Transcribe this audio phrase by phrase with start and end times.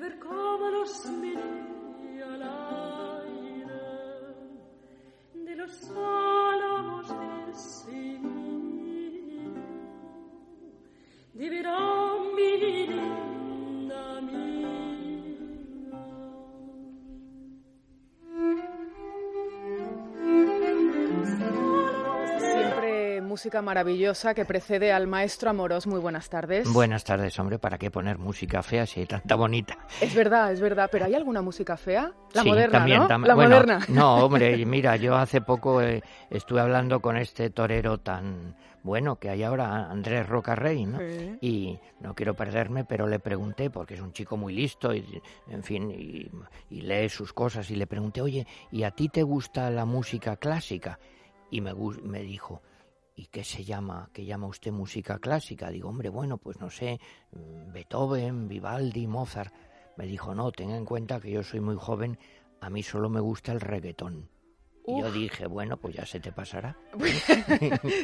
[0.00, 1.79] perché come lo smetti
[23.40, 25.86] música maravillosa que precede al maestro Amorós.
[25.86, 26.70] Muy buenas tardes.
[26.70, 27.58] Buenas tardes, hombre.
[27.58, 29.78] ¿Para qué poner música fea si hay tanta bonita?
[29.98, 30.90] Es verdad, es verdad.
[30.92, 32.12] ¿Pero hay alguna música fea?
[32.34, 33.18] La moderna, también, ¿no?
[33.20, 33.80] La moderna.
[33.88, 39.30] No, hombre, mira, yo hace poco eh, estuve hablando con este torero tan bueno que
[39.30, 40.98] hay ahora, Andrés Rocarrey, ¿no?
[41.40, 45.62] Y no quiero perderme, pero le pregunté, porque es un chico muy listo, y, en
[45.62, 46.30] fin, y,
[46.68, 50.36] y lee sus cosas, y le pregunté, oye, ¿y a ti te gusta la música
[50.36, 50.98] clásica?
[51.50, 52.60] Y me, me dijo,
[53.20, 55.68] ¿Y qué se llama, qué llama usted música clásica?
[55.68, 56.98] Digo, hombre, bueno, pues no sé,
[57.32, 59.52] mm, Beethoven, Vivaldi, Mozart.
[59.98, 62.18] Me dijo, no, tenga en cuenta que yo soy muy joven,
[62.62, 64.30] a mí solo me gusta el reggaetón.
[64.86, 66.76] Yo dije, bueno, pues ya se te pasará.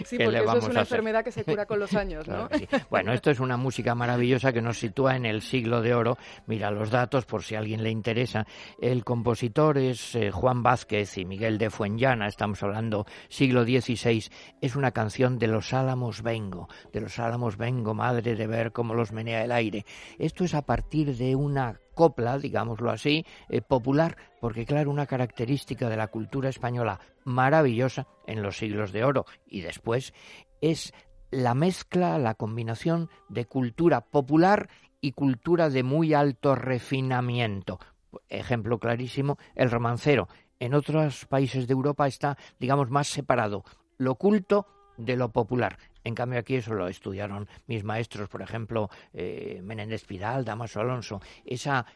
[0.04, 2.48] sí, porque eso es una enfermedad que se cura con los años, ¿no?
[2.90, 6.18] Bueno, esto es una música maravillosa que nos sitúa en el siglo de oro.
[6.46, 8.46] Mira los datos por si a alguien le interesa.
[8.80, 14.24] El compositor es eh, Juan Vázquez y Miguel de Fuenllana, estamos hablando siglo XVI.
[14.60, 18.94] Es una canción de los álamos vengo, de los álamos vengo, madre de ver cómo
[18.94, 19.84] los menea el aire.
[20.18, 25.88] Esto es a partir de una copla, digámoslo así, eh, popular, porque claro, una característica
[25.88, 30.14] de la cultura española maravillosa en los siglos de oro y después
[30.60, 30.92] es
[31.30, 34.68] la mezcla, la combinación de cultura popular
[35.00, 37.80] y cultura de muy alto refinamiento.
[38.28, 40.28] Ejemplo clarísimo, el romancero.
[40.60, 43.64] En otros países de Europa está, digamos, más separado
[43.98, 44.66] lo culto
[44.96, 45.78] de lo popular.
[46.04, 51.20] En cambio aquí eso lo estudiaron mis maestros, por ejemplo, eh, Menéndez Pidal, Damaso Alonso,
[51.44, 51.86] esa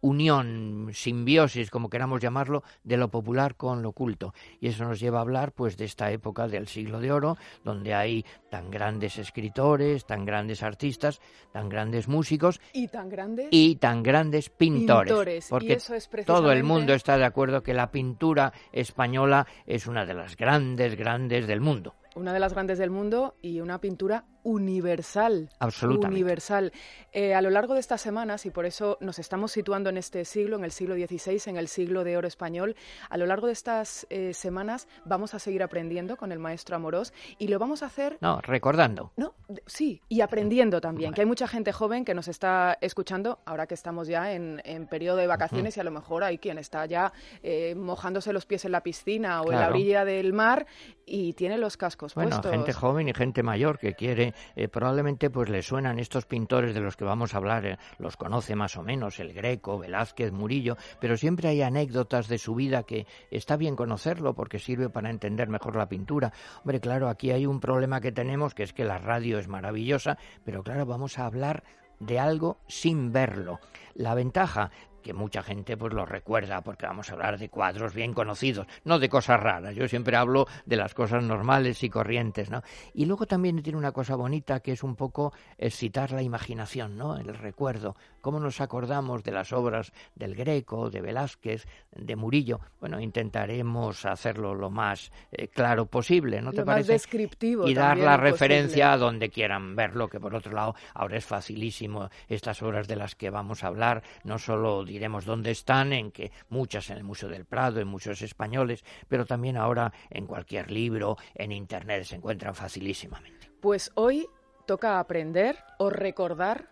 [0.00, 4.34] unión, simbiosis, como queramos llamarlo, de lo popular con lo culto.
[4.60, 7.94] Y eso nos lleva a hablar pues de esta época del siglo de oro, donde
[7.94, 11.20] hay tan grandes escritores, tan grandes artistas,
[11.52, 15.78] tan grandes músicos y tan grandes y tan grandes pintores, porque
[16.24, 20.96] todo el mundo está de acuerdo que la pintura española es una de las grandes
[20.96, 25.50] grandes del mundo una de las grandes del mundo y una pintura universal.
[25.58, 26.14] Absolutamente.
[26.14, 26.72] Universal.
[27.12, 30.24] Eh, a lo largo de estas semanas, y por eso nos estamos situando en este
[30.24, 32.76] siglo, en el siglo XVI, en el siglo de oro español,
[33.10, 37.12] a lo largo de estas eh, semanas vamos a seguir aprendiendo con el maestro Amorós
[37.38, 38.18] y lo vamos a hacer...
[38.20, 39.12] No, recordando.
[39.16, 39.34] No,
[39.66, 43.74] sí, y aprendiendo también, que hay mucha gente joven que nos está escuchando ahora que
[43.74, 47.12] estamos ya en, periodo de vacaciones y a lo mejor hay quien está ya
[47.42, 50.66] eh, mojándose los pies en la piscina o en la orilla del mar
[51.04, 55.48] y tiene los cascos bueno, gente joven y gente mayor que quiere, eh, probablemente pues
[55.48, 58.82] le suenan estos pintores de los que vamos a hablar, eh, los conoce más o
[58.82, 63.76] menos, el Greco, Velázquez, Murillo, pero siempre hay anécdotas de su vida que está bien
[63.76, 66.32] conocerlo porque sirve para entender mejor la pintura.
[66.58, 70.18] Hombre, claro, aquí hay un problema que tenemos, que es que la radio es maravillosa,
[70.44, 71.62] pero claro, vamos a hablar
[72.00, 73.60] de algo sin verlo.
[73.94, 74.70] La ventaja
[75.06, 78.98] que mucha gente pues lo recuerda porque vamos a hablar de cuadros bien conocidos, no
[78.98, 79.76] de cosas raras.
[79.76, 82.62] Yo siempre hablo de las cosas normales y corrientes, ¿no?
[82.92, 87.16] Y luego también tiene una cosa bonita que es un poco excitar la imaginación, ¿no?
[87.16, 92.58] El recuerdo, cómo nos acordamos de las obras del Greco, de Velázquez, de Murillo.
[92.80, 96.94] Bueno, intentaremos hacerlo lo más eh, claro posible, ¿no te parece?
[96.94, 101.24] descriptivo y dar la referencia a donde quieran verlo, que por otro lado ahora es
[101.24, 106.10] facilísimo estas obras de las que vamos a hablar, no solo diremos dónde están, en
[106.10, 110.70] que muchas en el Museo del Prado, en muchos españoles, pero también ahora en cualquier
[110.70, 113.50] libro, en Internet se encuentran facilísimamente.
[113.60, 114.26] Pues hoy
[114.66, 116.70] toca aprender o recordar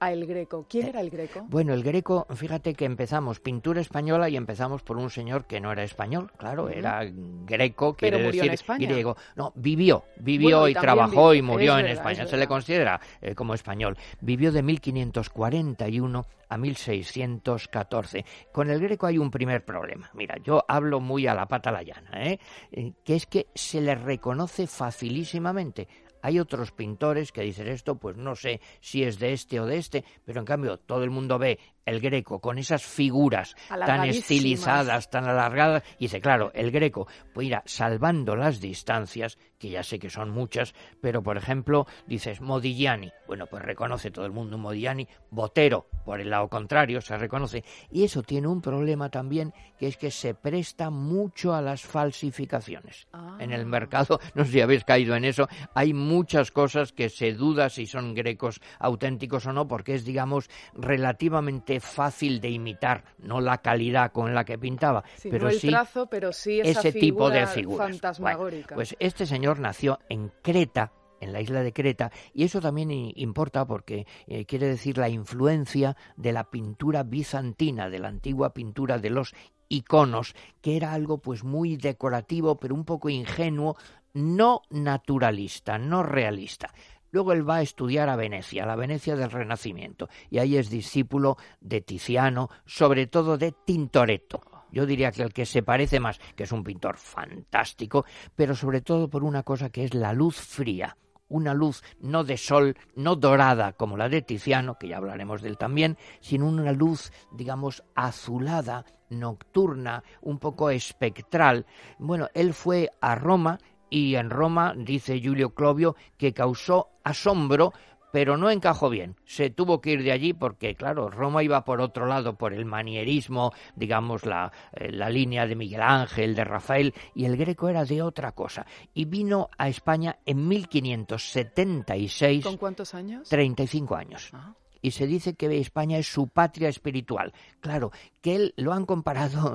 [0.00, 0.66] a El Greco.
[0.68, 1.46] ¿Quién era El Greco?
[1.48, 5.70] Bueno, El Greco, fíjate que empezamos pintura española y empezamos por un señor que no
[5.70, 8.88] era español, claro, era greco, quiere Pero decir en España.
[8.88, 9.16] griego.
[9.36, 12.26] No, vivió, vivió y, trabajó y murió en España.
[12.26, 13.96] Se le considera eh, como español.
[14.20, 18.24] Vivió de 1541 a 1614.
[18.52, 20.10] Con el Greco hay un primer problema.
[20.14, 22.40] Mira, yo hablo muy a la pata la llana, ¿eh?
[22.72, 25.86] eh que es que se le reconoce facilísimamente
[26.22, 29.78] hay otros pintores que dicen esto, pues no sé si es de este o de
[29.78, 35.10] este, pero en cambio todo el mundo ve el greco con esas figuras tan estilizadas,
[35.10, 39.98] tan alargadas, y dice, claro, el greco, pues irá salvando las distancias, que ya sé
[39.98, 45.06] que son muchas, pero por ejemplo, dices Modigliani, bueno, pues reconoce todo el mundo Modigliani,
[45.30, 49.96] Botero, por el lado contrario, se reconoce, y eso tiene un problema también, que es
[49.96, 53.06] que se presta mucho a las falsificaciones.
[53.38, 53.66] En el ah.
[53.66, 57.86] mercado, no sé si habéis caído en eso, hay muchas cosas que se duda si
[57.86, 64.10] son grecos auténticos o no, porque es, digamos, relativamente fácil de imitar, no la calidad
[64.10, 67.90] con la que pintaba, pero el sí trazo, pero sí ese tipo de figuras.
[67.90, 68.74] Fantasmagórica.
[68.74, 73.66] pues este señor nació en Creta, en la isla de Creta, y eso también importa
[73.66, 79.10] porque eh, quiere decir la influencia de la pintura bizantina, de la antigua pintura de
[79.10, 79.34] los
[79.68, 83.76] iconos, que era algo pues muy decorativo, pero un poco ingenuo,
[84.12, 86.72] no naturalista, no realista.
[87.10, 91.36] Luego él va a estudiar a Venecia, la Venecia del Renacimiento, y ahí es discípulo
[91.60, 94.40] de Tiziano, sobre todo de Tintoretto.
[94.72, 98.04] Yo diría que el que se parece más, que es un pintor fantástico,
[98.36, 100.96] pero sobre todo por una cosa que es la luz fría,
[101.28, 105.48] una luz no de sol, no dorada como la de Tiziano, que ya hablaremos de
[105.48, 111.66] él también, sino una luz, digamos, azulada, nocturna, un poco espectral.
[111.98, 113.58] Bueno, él fue a Roma
[113.90, 117.72] y en Roma, dice Julio Clovio, que causó asombro
[118.12, 119.14] pero no encajó bien.
[119.24, 122.64] Se tuvo que ir de allí porque, claro, Roma iba por otro lado, por el
[122.64, 127.84] manierismo, digamos, la, eh, la, línea de Miguel Ángel, de Rafael, y el greco era
[127.84, 128.66] de otra cosa.
[128.94, 132.44] Y vino a España en 1576.
[132.44, 133.28] ¿Con cuántos años?
[133.28, 134.30] 35 años.
[134.32, 137.32] Ah y se dice que España es su patria espiritual.
[137.60, 137.90] Claro,
[138.20, 139.54] que él lo han comparado,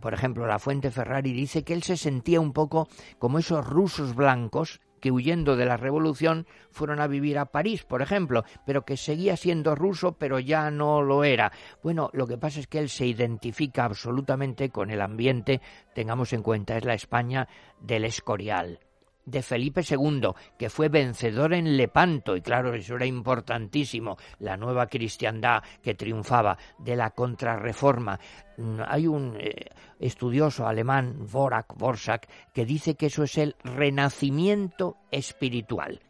[0.00, 2.88] por ejemplo, la Fuente Ferrari dice que él se sentía un poco
[3.18, 8.02] como esos rusos blancos que huyendo de la revolución fueron a vivir a París, por
[8.02, 11.52] ejemplo, pero que seguía siendo ruso, pero ya no lo era.
[11.82, 15.60] Bueno, lo que pasa es que él se identifica absolutamente con el ambiente,
[15.94, 17.48] tengamos en cuenta, es la España
[17.80, 18.80] del Escorial,
[19.26, 24.86] de Felipe II, que fue vencedor en Lepanto, y claro, eso era importantísimo, la nueva
[24.86, 28.18] cristiandad que triunfaba, de la contrarreforma.
[28.56, 34.96] Mm, hay un eh, estudioso alemán, Vorak, Borsak, que dice que eso es el renacimiento
[35.10, 36.00] espiritual.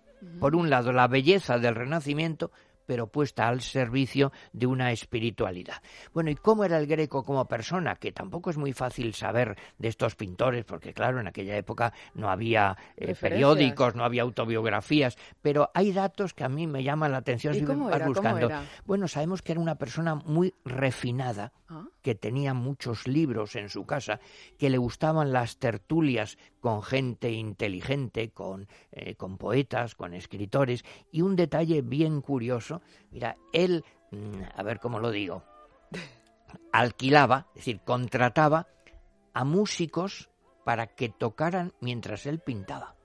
[0.40, 2.50] Por un lado, la belleza del renacimiento,
[2.86, 5.82] pero puesta al servicio de una espiritualidad.
[6.14, 7.96] Bueno, ¿y cómo era el Greco como persona?
[7.96, 12.30] Que tampoco es muy fácil saber de estos pintores, porque claro, en aquella época no
[12.30, 17.18] había eh, periódicos, no había autobiografías, pero hay datos que a mí me llaman la
[17.18, 18.48] atención si cómo vas buscando.
[18.84, 21.86] Bueno, sabemos que era una persona muy refinada, ah.
[22.02, 24.20] que tenía muchos libros en su casa,
[24.58, 31.22] que le gustaban las tertulias con gente inteligente, con, eh, con poetas, con escritores, y
[31.22, 32.75] un detalle bien curioso,
[33.10, 35.44] mira, él, mm, a ver cómo lo digo,
[36.72, 38.68] alquilaba, es decir, contrataba
[39.32, 40.30] a músicos
[40.64, 42.95] para que tocaran mientras él pintaba.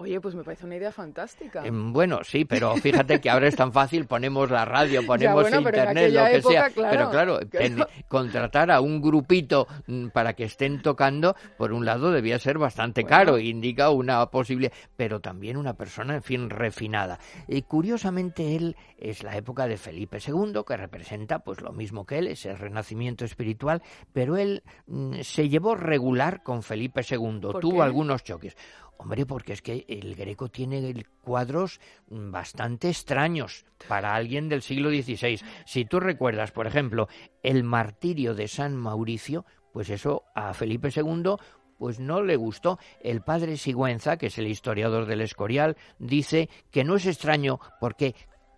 [0.00, 1.66] Oye, pues me parece una idea fantástica.
[1.66, 6.12] Em, bueno, sí, pero fíjate que ahora es tan fácil, ponemos la radio, ponemos internet,
[6.12, 6.70] lo que sea.
[6.72, 7.40] Pero claro,
[8.08, 13.02] contratar a un grupito mm, para que estén tocando, por un lado debía ser bastante
[13.02, 17.18] caro, indica una posibilidad, pero también una persona, en fin, refinada.
[17.48, 22.18] Y curiosamente él es la época de Felipe II, que representa pues lo mismo que
[22.18, 28.22] él, ese renacimiento espiritual, pero él mm, se llevó regular con Felipe II, tuvo algunos
[28.22, 28.56] choques.
[29.00, 35.40] Hombre, porque es que el Greco tiene cuadros bastante extraños para alguien del siglo XVI.
[35.64, 37.08] Si tú recuerdas, por ejemplo,
[37.44, 41.36] el martirio de San Mauricio, pues eso a Felipe II
[41.78, 42.80] pues no le gustó.
[43.00, 48.16] El padre Sigüenza, que es el historiador del Escorial, dice que no es extraño porque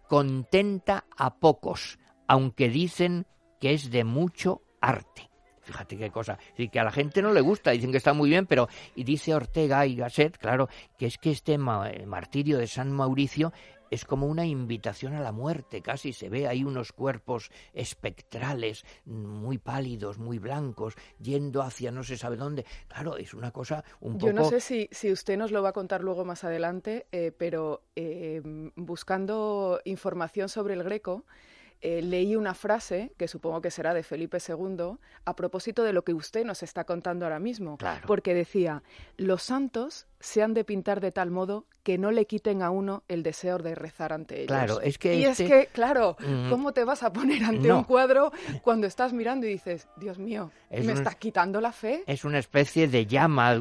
[0.09, 3.27] contenta a pocos, aunque dicen
[3.61, 5.30] que es de mucho arte.
[5.63, 6.39] Fíjate qué cosa.
[6.57, 9.05] y que a la gente no le gusta, dicen que está muy bien, pero y
[9.05, 13.53] dice Ortega y Gasset, claro, que es que este martirio de San Mauricio
[13.91, 19.59] es como una invitación a la muerte, casi se ve ahí unos cuerpos espectrales, muy
[19.59, 22.65] pálidos, muy blancos, yendo hacia no se sabe dónde.
[22.89, 24.27] Claro, es una cosa un poco...
[24.27, 27.33] Yo no sé si, si usted nos lo va a contar luego más adelante, eh,
[27.37, 28.41] pero eh,
[28.77, 31.25] buscando información sobre el Greco,
[31.81, 36.05] eh, leí una frase, que supongo que será de Felipe II, a propósito de lo
[36.05, 37.79] que usted nos está contando ahora mismo.
[38.07, 38.83] Porque decía,
[39.17, 43.05] los santos se han de pintar de tal modo que no le quiten a uno
[43.09, 44.49] el deseo de rezar ante ellos.
[44.49, 46.17] Claro, es que y es este que, claro.
[46.51, 48.31] ¿cómo te vas a poner ante un cuadro
[48.63, 52.05] cuando estás mirando y dices, Dios mío, ¿me estás quitando la fe?
[52.07, 53.59] Es una especie de llama,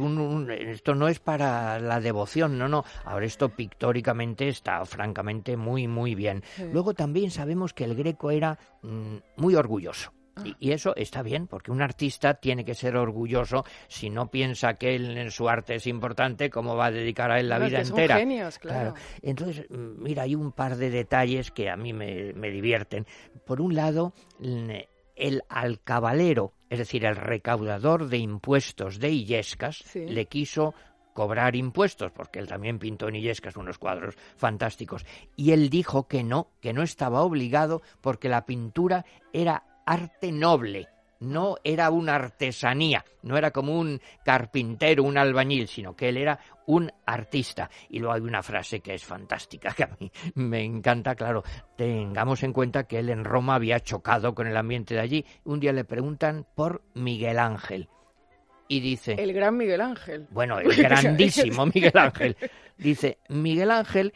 [0.50, 2.84] esto no es para la devoción, no, no.
[3.06, 6.44] Ahora esto pictóricamente está francamente muy, muy bien.
[6.74, 10.12] Luego también sabemos que el greco era mm, muy orgulloso.
[10.60, 13.65] Y, eso está bien, porque un artista tiene que ser orgulloso.
[13.88, 17.39] Si no piensa que él en su arte es importante, ¿cómo va a dedicar a
[17.39, 18.15] él la vida entera?
[18.15, 18.93] Son genios, claro.
[19.22, 23.05] Entonces, mm, mira, hay un par de detalles que a mí me, divierten.
[23.46, 30.74] Por un lado, el alcabalero, es decir, el recaudador de impuestos de Illescas, le quiso
[31.19, 35.05] cobrar impuestos, porque él también pintó en Illescas unos cuadros fantásticos.
[35.36, 40.88] Y él dijo que no, que no estaba obligado porque la pintura era arte noble,
[41.19, 46.39] no era una artesanía, no era como un carpintero, un albañil, sino que él era
[46.67, 47.72] un artista.
[47.89, 51.43] Y luego hay una frase que es fantástica, que a mí me encanta, claro,
[51.75, 55.25] tengamos en cuenta que él en Roma había chocado con el ambiente de allí.
[55.43, 57.89] Un día le preguntan por Miguel Ángel.
[58.67, 59.15] Y dice...
[59.17, 60.27] El gran Miguel Ángel.
[60.29, 62.38] Bueno, el grandísimo Miguel Ángel.
[62.77, 64.13] Dice, Miguel Ángel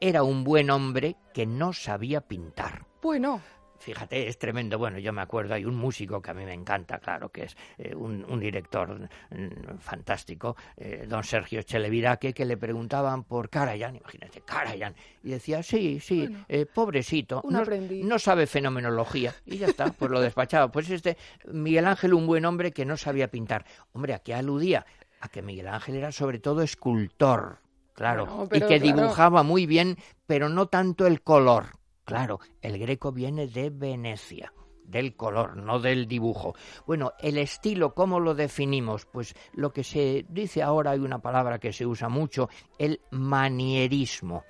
[0.00, 2.86] era un buen hombre que no sabía pintar.
[3.00, 3.40] Bueno
[3.80, 4.78] fíjate, es tremendo.
[4.78, 7.56] Bueno, yo me acuerdo, hay un músico que a mí me encanta, claro, que es
[7.78, 14.42] eh, un, director mm, fantástico, eh, don Sergio Cheleviraque, que le preguntaban por Karajan, imagínate,
[14.42, 20.10] Karajan, y decía, sí, sí, eh, pobrecito, no, no, sabe fenomenología, y ya está, pues
[20.10, 20.70] lo despachaba.
[20.70, 21.16] Pues este
[21.50, 23.64] Miguel Ángel, un buen hombre que no sabía pintar.
[23.92, 24.86] Hombre, ¿a qué aludía?
[25.20, 27.58] A que Miguel Ángel era sobre todo escultor,
[27.94, 29.96] claro, y que dibujaba muy bien,
[30.26, 31.79] pero no tanto el color,
[32.10, 34.52] Claro, el greco viene de Venecia
[34.82, 36.56] del color, no del dibujo.
[36.84, 39.06] Bueno, el estilo, ¿cómo lo definimos?
[39.06, 42.48] Pues lo que se dice ahora, hay una palabra que se usa mucho,
[42.78, 44.42] el manierismo.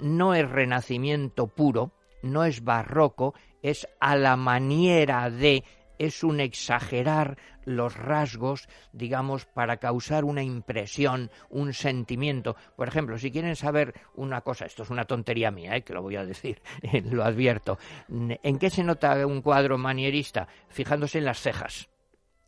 [0.00, 5.64] No es renacimiento puro, no es barroco, es a la maniera de
[5.98, 12.56] es un exagerar los rasgos, digamos, para causar una impresión, un sentimiento.
[12.76, 15.82] Por ejemplo, si quieren saber una cosa, esto es una tontería mía, ¿eh?
[15.82, 16.62] que lo voy a decir,
[17.04, 17.78] lo advierto.
[18.08, 20.48] ¿En qué se nota un cuadro manierista?
[20.68, 21.88] Fijándose en las cejas.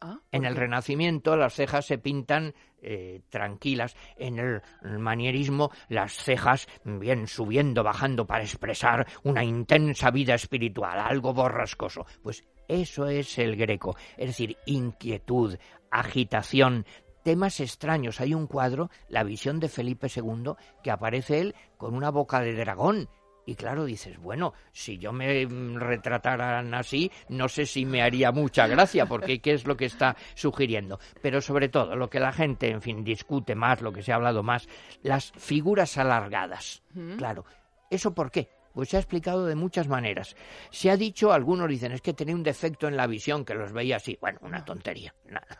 [0.02, 3.94] Ah, en el Renacimiento las cejas se pintan eh, tranquilas.
[4.16, 4.62] En el,
[4.98, 12.06] manierismo las cejas bien subiendo, bajando para expresar una intensa vida espiritual, algo borrascoso.
[12.22, 15.56] Pues eso es el greco, es decir, inquietud,
[15.90, 16.86] agitación,
[17.24, 18.20] temas extraños.
[18.20, 22.54] Hay un cuadro, la visión de Felipe II, que aparece él con una boca de
[22.54, 23.08] dragón.
[23.46, 28.68] Y claro, dices, bueno, si yo me retrataran así, no sé si me haría mucha
[28.68, 31.00] gracia, porque qué es lo que está sugiriendo.
[31.20, 34.16] Pero sobre todo, lo que la gente, en fin, discute más, lo que se ha
[34.16, 34.68] hablado más,
[35.02, 36.84] las figuras alargadas.
[37.16, 37.44] Claro,
[37.90, 38.59] ¿eso por qué?
[38.72, 40.36] Pues se ha explicado de muchas maneras.
[40.70, 43.72] Se ha dicho, algunos dicen, es que tenía un defecto en la visión, que los
[43.72, 44.16] veía así.
[44.20, 45.14] Bueno, una tontería,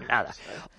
[0.09, 0.33] nada.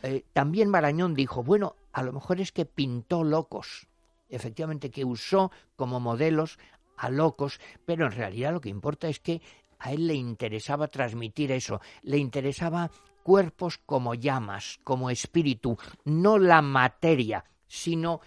[0.03, 3.87] Eh, también Marañón dijo, bueno, a lo mejor es que pintó locos.
[4.29, 6.57] Efectivamente, que usó como modelos
[6.95, 9.41] a locos, pero en realidad lo que importa es que
[9.79, 12.91] a él le interesaba transmitir eso, le interesaba
[13.23, 18.21] cuerpos como llamas, como espíritu, no la materia, sino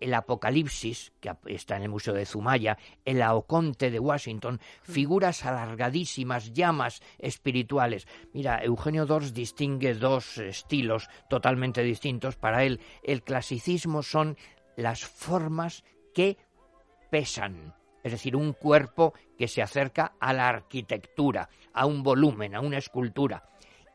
[0.00, 6.52] el Apocalipsis, que está en el Museo de Zumaya, el Aoconte de Washington, figuras alargadísimas,
[6.52, 8.08] llamas espirituales.
[8.32, 12.36] Mira, Eugenio Dors distingue dos estilos totalmente distintos.
[12.36, 14.36] Para él, el clasicismo son
[14.76, 16.38] las formas que
[17.10, 22.60] pesan, es decir, un cuerpo que se acerca a la arquitectura, a un volumen, a
[22.60, 23.44] una escultura.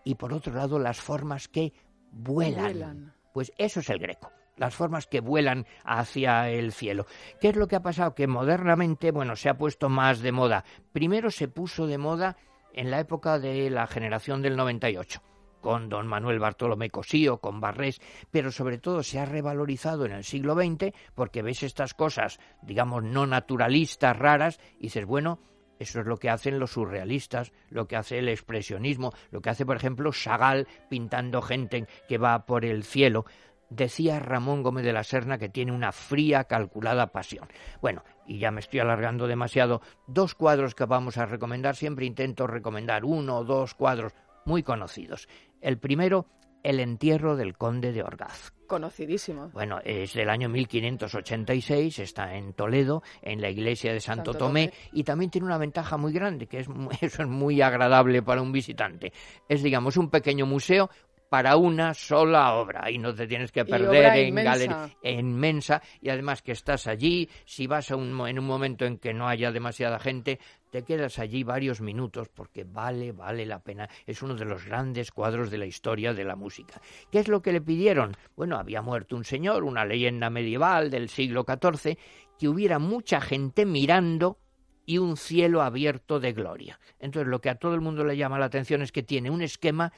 [0.03, 1.73] Y por otro lado, las formas que
[2.11, 3.13] vuelan.
[3.33, 7.05] Pues eso es el greco las formas que vuelan hacia el cielo.
[7.39, 8.15] ¿Qué es lo que ha pasado?
[8.15, 10.63] Que modernamente, bueno, se ha puesto más de moda.
[10.91, 12.37] Primero se puso de moda
[12.73, 15.21] en la época de la generación del 98
[15.65, 20.23] con don Manuel Bartolomé Cosío, con Barrés, pero sobre todo se ha revalorizado en el
[20.23, 25.39] siglo XX porque ves estas cosas, digamos, no naturalistas, raras, y dices, bueno,
[25.79, 29.65] eso es lo que hacen los surrealistas, lo que hace el expresionismo, lo que hace,
[29.65, 33.25] por ejemplo, Chagall pintando gente que va por el cielo
[33.69, 37.47] decía Ramón Gómez de la Serna que tiene una fría, calculada pasión.
[37.81, 42.47] Bueno, y ya me estoy alargando demasiado, dos cuadros que vamos a recomendar, siempre intento
[42.47, 44.13] recomendar uno o dos cuadros
[44.45, 45.27] muy conocidos.
[45.61, 46.27] El primero,
[46.63, 48.51] El entierro del conde de Orgaz.
[48.65, 49.49] Conocidísimo.
[49.53, 55.03] Bueno, es del año 1586, está en Toledo, en la iglesia de Santo, Tomé, y
[55.03, 56.67] también tiene una ventaja muy grande, que es,
[57.01, 59.13] eso es muy agradable para un visitante.
[59.47, 60.89] Es, digamos, un pequeño museo
[61.35, 66.41] para una sola obra y no te tienes que perder en galería inmensa y además
[66.41, 69.99] que estás allí, si vas a un, en un momento en que no haya demasiada
[69.99, 70.39] gente,
[70.69, 73.89] te quedas allí varios minutos porque vale, vale la pena.
[74.05, 76.81] Es uno de los grandes cuadros de la historia de la música.
[77.11, 78.15] ¿Qué es lo que le pidieron?
[78.37, 81.97] Bueno, había muerto un señor, una leyenda medieval del siglo XIV,
[82.39, 84.39] que hubiera mucha gente mirando
[84.85, 86.79] y un cielo abierto de gloria.
[86.97, 89.41] Entonces, lo que a todo el mundo le llama la atención es que tiene un
[89.41, 89.91] esquema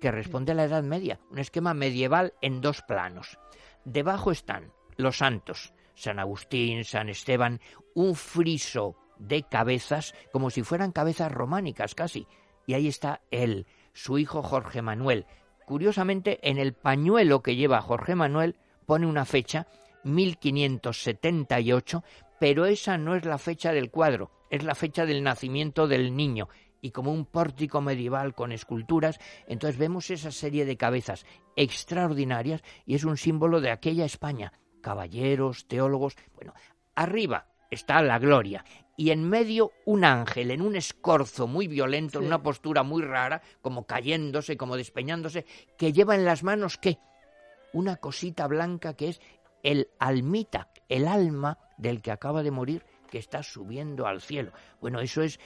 [0.00, 3.38] que responde a la Edad Media, un esquema medieval en dos planos.
[3.84, 7.60] Debajo están los santos, San Agustín, San Esteban,
[7.94, 12.26] un friso de cabezas, como si fueran cabezas románicas casi.
[12.66, 15.26] Y ahí está él, su hijo Jorge Manuel.
[15.66, 19.66] Curiosamente, en el pañuelo que lleva Jorge Manuel pone una fecha,
[20.04, 22.04] 1578,
[22.38, 26.48] pero esa no es la fecha del cuadro, es la fecha del nacimiento del niño.
[26.80, 32.94] Y como un pórtico medieval con esculturas, entonces vemos esa serie de cabezas extraordinarias y
[32.94, 34.52] es un símbolo de aquella España.
[34.80, 36.14] Caballeros, teólogos.
[36.34, 36.54] Bueno,
[36.94, 38.64] arriba está la gloria
[38.98, 43.40] y en medio un ángel en un escorzo muy violento, en una postura muy rara,
[43.60, 45.46] como cayéndose, como despeñándose,
[45.78, 46.98] que lleva en las manos qué?
[47.72, 49.20] Una cosita blanca que es
[49.62, 54.52] el almita, el alma del que acaba de morir que está subiendo al cielo.
[54.80, 55.38] Bueno, eso es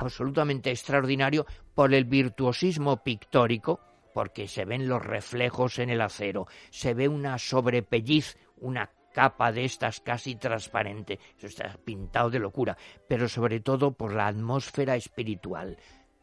[0.00, 3.80] absolutamente extraordinario por el virtuosismo pictórico,
[4.12, 9.64] porque se ven los reflejos en el acero, se ve una sobrepelliz, una capa de
[9.64, 12.76] estas casi transparente, eso está pintado de locura,
[13.08, 15.78] pero sobre todo por la atmósfera espiritual,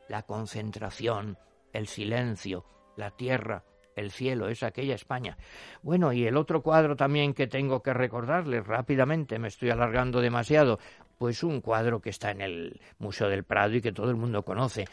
[0.08, 1.38] la concentración,
[1.74, 2.66] el silencio,
[2.96, 3.64] la tierra,
[3.96, 5.38] el cielo, es aquella España.
[5.82, 10.80] Bueno, y el otro cuadro también que tengo que recordarles rápidamente, me estoy alargando demasiado,
[11.18, 14.44] pues un cuadro que está en el Museo del Prado y que todo el mundo
[14.44, 14.86] conoce.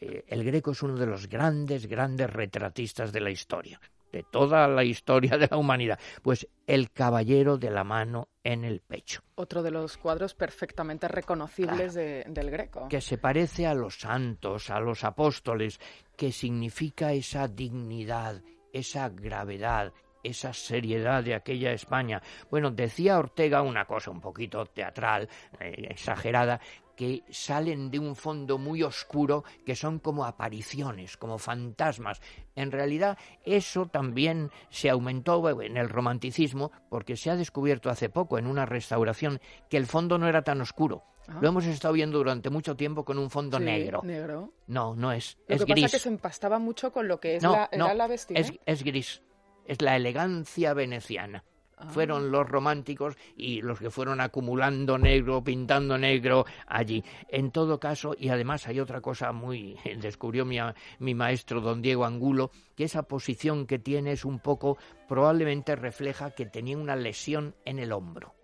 [0.00, 3.80] Eh, el Greco es uno de los grandes, grandes retratistas de la historia
[4.12, 5.98] de toda la historia de la humanidad.
[6.22, 9.22] Pues el caballero de la mano en el pecho.
[9.34, 12.88] Otro de los cuadros perfectamente reconocibles del Greco.
[12.88, 15.80] Que se parece a los santos, a los apóstoles,
[16.16, 22.22] que significa esa dignidad, esa gravedad, esa seriedad de aquella España.
[22.50, 25.28] Bueno, decía Ortega una cosa un poquito teatral,
[25.60, 26.60] eh, exagerada,
[26.96, 32.20] que salen de un fondo muy oscuro, que son como apariciones, como fantasmas.
[32.54, 38.38] En realidad, eso también se aumentó en el romanticismo, porque se ha descubierto hace poco
[38.38, 41.04] en una restauración que el fondo no era tan oscuro.
[41.28, 41.38] Ah.
[41.40, 44.02] Lo hemos estado viendo durante mucho tiempo con un fondo negro.
[44.02, 44.52] negro.
[44.66, 45.38] No, no es.
[45.46, 45.84] Lo es que gris.
[45.84, 48.52] pasa es que se empastaba mucho con lo que es la, era la vestimenta.
[48.66, 49.22] es gris.
[49.66, 51.44] Es la elegancia veneciana
[51.88, 57.02] fueron los románticos y los que fueron acumulando negro, pintando negro allí.
[57.28, 60.58] En todo caso, y además hay otra cosa muy, descubrió mi,
[60.98, 66.30] mi maestro don Diego Angulo, que esa posición que tiene es un poco, probablemente refleja
[66.30, 68.34] que tenía una lesión en el hombro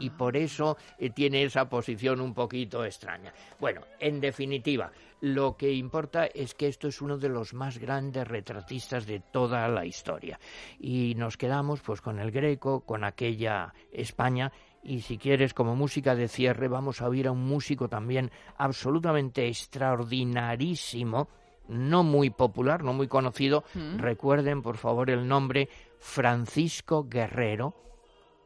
[0.00, 3.32] y por eso eh, tiene esa posición un poquito extraña.
[3.58, 8.26] Bueno, en definitiva, lo que importa es que esto es uno de los más grandes
[8.26, 10.38] retratistas de toda la historia.
[10.78, 14.52] Y nos quedamos pues con el Greco, con aquella España
[14.82, 19.48] y si quieres como música de cierre vamos a oír a un músico también absolutamente
[19.48, 21.28] extraordinarísimo,
[21.68, 23.64] no muy popular, no muy conocido.
[23.74, 23.98] Mm.
[23.98, 27.74] Recuerden por favor el nombre Francisco Guerrero,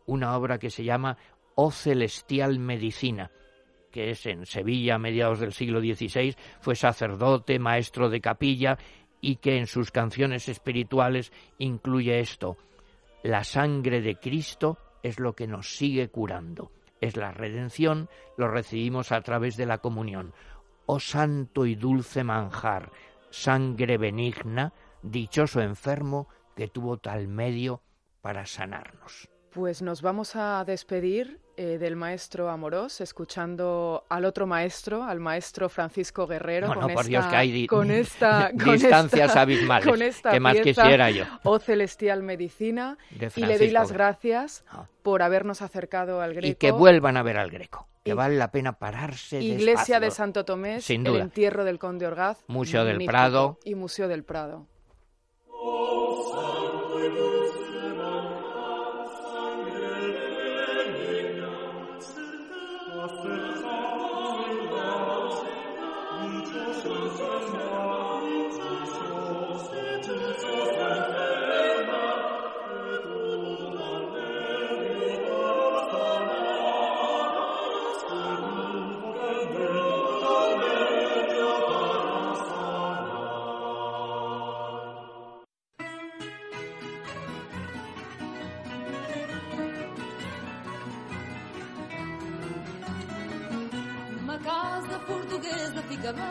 [0.06, 1.18] una obra que se llama
[1.54, 3.30] O Celestial Medicina
[3.92, 8.78] que es en Sevilla a mediados del siglo XVI, fue sacerdote, maestro de capilla
[9.20, 12.56] y que en sus canciones espirituales incluye esto,
[13.22, 19.12] la sangre de Cristo es lo que nos sigue curando, es la redención, lo recibimos
[19.12, 20.34] a través de la comunión.
[20.86, 22.90] Oh santo y dulce manjar,
[23.30, 26.26] sangre benigna, dichoso enfermo
[26.56, 27.82] que tuvo tal medio
[28.20, 29.31] para sanarnos.
[29.52, 35.68] Pues nos vamos a despedir eh, del maestro Amorós, escuchando al otro maestro, al maestro
[35.68, 36.72] Francisco Guerrero.
[36.72, 39.86] con esta, Dios que hay con esta, distancias abismales.
[39.86, 41.24] Con esta que más quisiera yo.
[41.42, 42.96] O Celestial Medicina.
[43.36, 44.86] Y le doy las gracias ah.
[45.02, 46.48] por habernos acercado al Greco.
[46.48, 47.86] Y que vuelvan a ver al Greco.
[48.04, 49.42] Que vale la pena pararse.
[49.42, 52.42] Iglesia de Santo Tomé, el entierro del Conde Orgaz.
[52.46, 53.58] Museo del Prado.
[53.64, 54.66] Y Museo del Prado.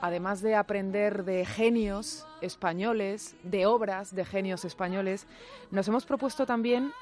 [0.00, 5.26] además de aprender de genios españoles, de obras de genios españoles,
[5.70, 6.92] nos hemos propuesto también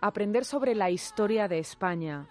[0.00, 2.26] aprender sobre la historia de España.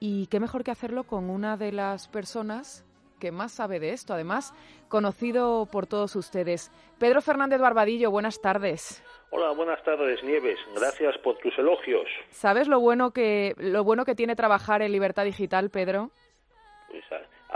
[0.00, 2.84] Y qué mejor que hacerlo con una de las personas
[3.18, 4.54] que más sabe de esto, además
[4.88, 6.70] conocido por todos ustedes.
[6.98, 9.02] Pedro Fernández Barbadillo, buenas tardes.
[9.30, 10.58] Hola, buenas tardes, Nieves.
[10.74, 12.06] Gracias por tus elogios.
[12.30, 16.12] ¿Sabes lo bueno que lo bueno que tiene trabajar en Libertad Digital, Pedro?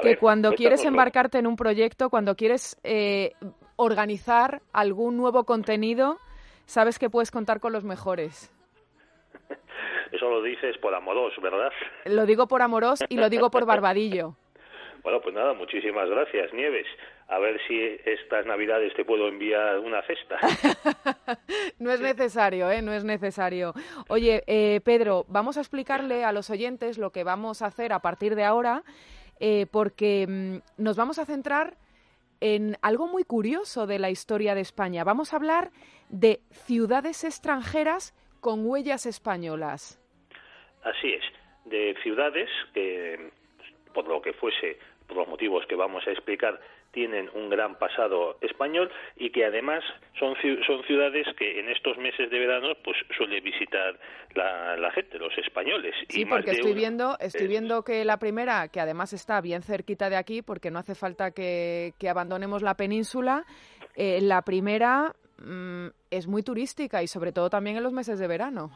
[0.00, 3.32] Que cuando quieres embarcarte en un proyecto, cuando quieres eh,
[3.76, 6.18] organizar algún nuevo contenido,
[6.64, 8.50] sabes que puedes contar con los mejores.
[10.12, 11.70] Eso lo dices por amoros, ¿verdad?
[12.06, 14.36] Lo digo por amoros y lo digo por barbadillo.
[15.02, 16.86] Bueno, pues nada, muchísimas gracias, Nieves.
[17.26, 20.38] A ver si estas Navidades te puedo enviar una cesta.
[21.80, 22.82] no es necesario, ¿eh?
[22.82, 23.72] No es necesario.
[24.08, 27.98] Oye, eh, Pedro, vamos a explicarle a los oyentes lo que vamos a hacer a
[27.98, 28.84] partir de ahora,
[29.40, 31.76] eh, porque mm, nos vamos a centrar
[32.40, 35.04] en algo muy curioso de la historia de España.
[35.04, 35.70] Vamos a hablar
[36.08, 40.00] de ciudades extranjeras con huellas españolas.
[40.82, 41.22] Así es,
[41.64, 43.30] de ciudades que,
[43.94, 46.60] por lo que fuese, por los motivos que vamos a explicar,
[46.92, 49.82] tienen un gran pasado español y que además
[50.18, 50.34] son,
[50.66, 53.98] son ciudades que en estos meses de verano pues suele visitar
[54.34, 55.94] la, gente, los españoles.
[56.08, 60.16] Sí, porque estoy viendo, estoy viendo que la primera, que además está bien cerquita de
[60.16, 63.44] aquí, porque no hace falta que, abandonemos la península,
[63.96, 68.26] eh, la primera mm, es muy turística y sobre todo también en los meses de
[68.26, 68.70] verano.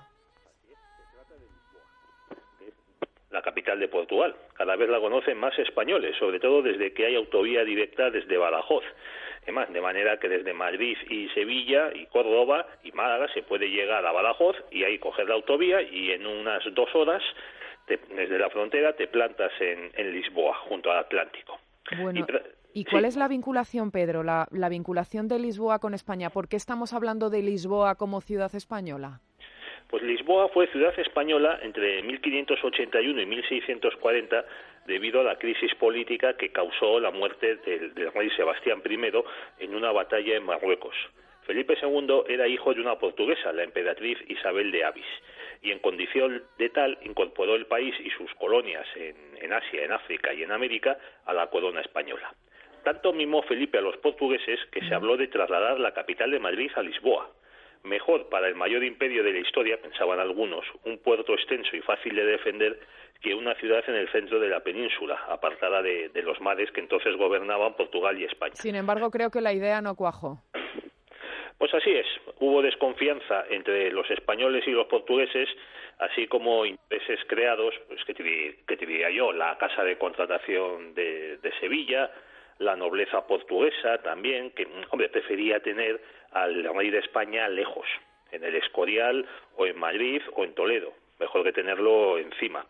[3.37, 4.35] La capital de Portugal.
[4.55, 8.85] Cada vez la conocen más españoles, sobre todo desde que hay autovía directa desde Badajoz.
[9.43, 14.05] Además, de manera que desde Madrid y Sevilla y Córdoba y Málaga se puede llegar
[14.07, 17.23] a Badajoz y ahí coger la autovía y en unas dos horas
[17.87, 21.61] desde la frontera te plantas en, Lisboa, junto al Atlántico.
[22.01, 22.27] Bueno,
[22.73, 26.31] ¿y, cuál es la vinculación, Pedro, la, la vinculación de Lisboa con España?
[26.31, 29.21] ¿Por qué estamos hablando de Lisboa como ciudad española?
[29.89, 34.45] Pues Lisboa fue ciudad española entre 1581 y 1640
[34.87, 39.93] debido a la crisis política que causó la muerte del, rey Sebastián I en una
[39.93, 40.95] batalla en Marruecos.
[41.43, 45.07] Felipe II era hijo de una portuguesa, la emperatriz Isabel de Avis,
[45.63, 49.93] y en condición de tal incorporó el país y sus colonias en, en Asia, en
[49.93, 52.35] África y en América a la corona española.
[52.83, 56.71] Tanto mimó Felipe a los portugueses que se habló de trasladar la capital de Madrid
[56.75, 57.31] a Lisboa,
[57.87, 62.17] Mejor para el mayor imperio de la historia, pensaban algunos, un puerto extenso y fácil
[62.17, 62.81] de defender
[63.21, 67.17] que una ciudad en el centro de la península, apartada de, los mares que entonces
[67.17, 68.57] gobernaban Portugal y España.
[68.57, 70.43] Sin embargo, creo que la idea no cuajó.
[71.59, 72.07] Pues así es,
[72.41, 75.49] hubo desconfianza entre los españoles y los portugueses,
[75.99, 81.53] así como intereses creados, pues que te, diría yo, la Casa de Contratación de, de
[81.61, 82.11] Sevilla,
[82.59, 86.01] la nobleza portuguesa también, que hombre, prefería tener
[86.33, 87.87] al rey de España lejos,
[88.33, 92.67] en el Escorial o en Madrid o en Toledo, mejor que tenerlo encima.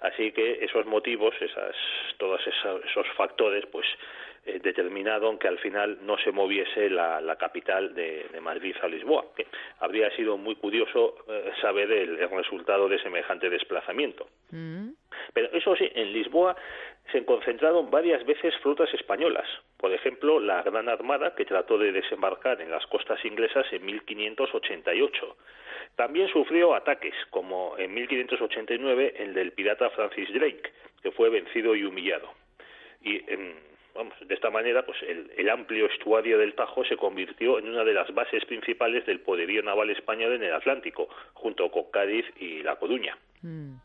[0.00, 1.74] Así que esos motivos, esas,
[2.18, 3.86] todos esos, factores, pues
[4.46, 9.26] eh, determinaron que al final no se moviese la, capital de, Madrid a Lisboa.
[9.36, 9.46] Que
[9.80, 14.28] habría sido muy curioso eh, saber el, resultado de semejante desplazamiento.
[14.50, 14.90] Mm.
[15.32, 16.54] Pero eso sí, en Lisboa
[17.10, 19.48] se concentraron varias veces flotas españolas.
[19.78, 25.36] Por ejemplo, la Gran Armada, que trató de desembarcar en las costas inglesas en 1588.
[25.96, 30.70] También sufrió ataques, como en 1589 el del pirata Francis Drake,
[31.02, 32.32] que fue vencido y humillado.
[33.02, 33.22] Y
[33.94, 37.94] vamos, de esta manera, pues el, amplio estuario del Tajo se convirtió en una de
[37.94, 42.76] las bases principales del poderío naval español en el Atlántico, junto con Cádiz y La
[42.76, 43.16] Coruña.
[43.42, 43.76] Mm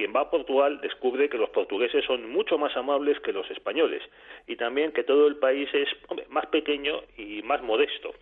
[0.00, 4.02] quien va a Portugal descubre que los portugueses son mucho más amables que los españoles
[4.46, 5.88] y también que todo el país es
[6.28, 8.14] más pequeño y más modesto.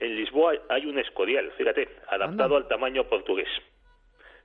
[0.00, 3.48] En Lisboa hay un escorial, fíjate, adaptado al tamaño portugués.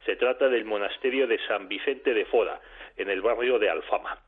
[0.06, 2.60] Se trata del monasterio de San Vicente de Fora,
[2.98, 4.20] en el barrio de Alfama.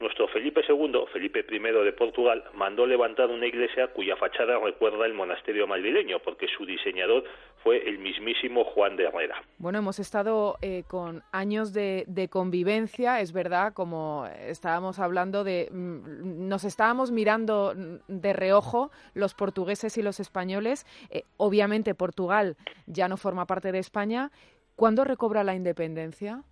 [0.00, 5.14] Nuestro Felipe II, Felipe I de Portugal, mandó levantar una iglesia cuya fachada recuerda el
[5.14, 7.24] monasterio madrileño, porque su diseñador
[7.64, 9.42] fue el mismísimo Juan de Herrera.
[9.56, 15.68] Bueno, hemos estado eh, con años de, convivencia, es verdad, como estábamos hablando de...
[15.72, 20.84] Mm, nos estábamos mirando de reojo los portugueses y los españoles.
[21.10, 24.30] Eh, obviamente Portugal ya no forma parte de España.
[24.76, 26.42] ¿Cuándo recobra la independencia?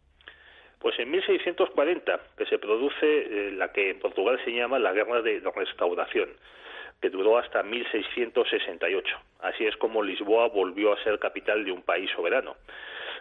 [0.78, 5.20] Pues en 1640, que se produce eh, la que en Portugal se llama la Guerra
[5.20, 6.30] de Restauración,
[7.02, 9.16] que duró hasta 1668.
[9.40, 12.54] Así es como Lisboa volvió a ser capital de un país soberano.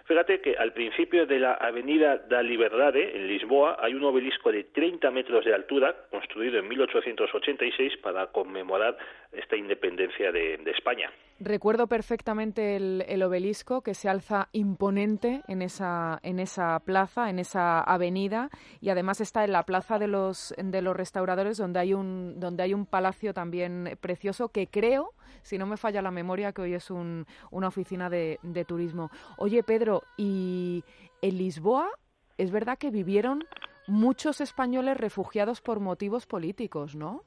[0.06, 4.66] Fíjate que al principio de la Avenida da Liberdade, en Lisboa, hay un obelisco de
[4.66, 8.98] 30 metros de altura, construido en 1886 para conmemorar
[9.32, 11.12] esta independencia de, España.
[11.44, 17.82] Recuerdo perfectamente el, obelisco que se alza imponente en esa, en esa plaza, en esa
[17.82, 22.40] avenida, y además está en la plaza de los, de los restauradores, donde hay, un,
[22.40, 26.62] donde hay un palacio también precioso que creo, si no me falla la memoria, que
[26.62, 29.10] hoy es un, una oficina de, de turismo.
[29.38, 30.84] Oye, Pedro, ¿y
[31.24, 31.90] en Lisboa
[32.38, 33.46] es verdad que vivieron
[33.88, 37.24] muchos españoles refugiados por motivos políticos, ¿no?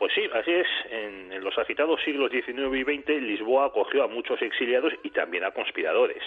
[0.00, 0.66] Pues sí, así es.
[0.90, 5.50] En, los agitados siglos XIX y XX, Lisboa acogió a muchos exiliados y también a
[5.50, 6.22] conspiradores.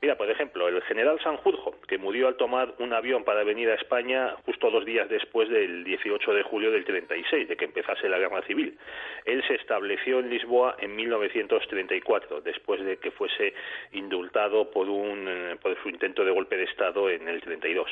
[0.00, 3.74] Mira, por ejemplo, el general Sanjurjo, que murió al tomar un avión para venir a
[3.74, 8.18] España justo dos días después del 18 de julio del 36, de que empezase la
[8.18, 8.78] guerra civil.
[9.26, 13.52] Él se estableció en Lisboa en 1934, después de que fuese
[13.92, 17.90] indultado por, un, eh, por su intento de golpe de Estado en el 32.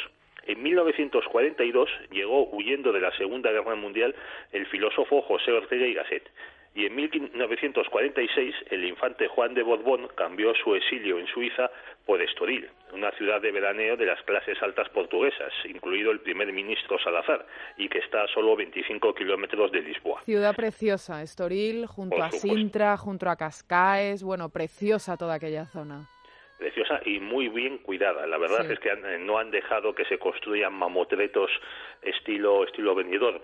[0.51, 4.17] En 1942 llegó huyendo de la Segunda Guerra Mundial
[4.51, 6.29] el filósofo José Ortega y Gasset.
[6.75, 11.71] Y en 1946 el infante Juan de Borbón cambió su exilio en Suiza
[12.05, 16.99] por Estoril, una ciudad de veraneo de las clases altas portuguesas, incluido el primer ministro
[16.99, 20.21] Salazar, y que está a solo 25 kilómetros de Lisboa.
[20.25, 26.09] Ciudad preciosa, Estoril, junto a Sintra, junto a Cascaes, bueno, preciosa toda aquella zona
[26.61, 28.27] preciosa y muy bien cuidada.
[28.27, 31.51] La verdad es que eh, no han dejado que se construyan mamotretos
[32.03, 33.41] estilo estilo venidor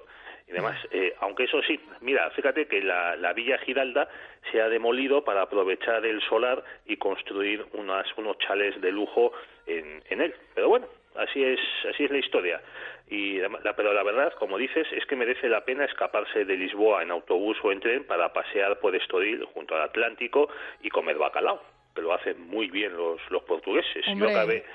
[0.47, 0.79] y demás.
[0.93, 4.09] Eh, aunque eso sí, mira, fíjate que la, la, Villa Giralda
[4.53, 9.33] se ha demolido para aprovechar el solar y construir unas, unos chales de lujo
[9.67, 10.35] en, en él.
[10.55, 11.59] Pero bueno, así es,
[11.91, 12.61] así es la historia.
[13.09, 17.03] Y la, pero la verdad, como dices, es que merece la pena escaparse de Lisboa
[17.03, 20.49] en autobús o en tren para pasear por Estoril junto al Atlántico
[20.83, 24.05] y comer bacalao que lo hacen muy bien los, los portugueses.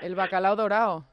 [0.02, 1.06] el bacalao dorado.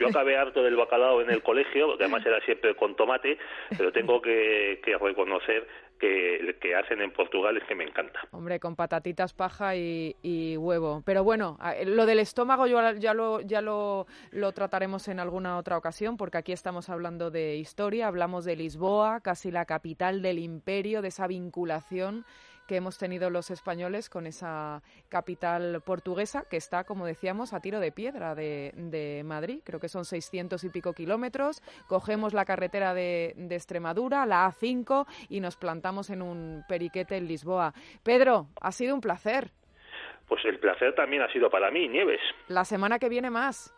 [0.00, 3.38] Yo acabé harto del bacalao en el colegio, porque además era siempre con tomate,
[3.76, 5.68] pero tengo que, reconocer
[6.00, 8.20] que el que hacen en Portugal es que me encanta.
[8.32, 11.02] Hombre, con patatitas paja y, huevo.
[11.04, 15.76] Pero bueno, lo del estómago yo ya, lo, ya lo, lo, trataremos en alguna otra
[15.76, 21.02] ocasión, porque aquí estamos hablando de historia, hablamos de Lisboa, casi la capital del imperio,
[21.02, 22.24] de esa vinculación
[22.66, 27.80] que hemos tenido los españoles con esa capital portuguesa que está, como decíamos, a tiro
[27.80, 29.60] de piedra de, Madrid.
[29.64, 31.62] Creo que son 600 y pico kilómetros.
[31.86, 37.28] Cogemos la carretera de, de Extremadura, la A5, y nos plantamos en un periquete en
[37.28, 37.72] Lisboa.
[38.02, 39.50] Pedro, ha sido un placer.
[40.28, 42.20] Pues el placer también ha sido para mí, Nieves.
[42.48, 43.74] La semana que viene más.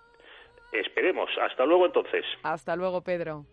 [0.73, 1.31] Esperemos.
[1.41, 2.25] Hasta luego entonces.
[2.43, 3.45] Hasta luego, Pedro.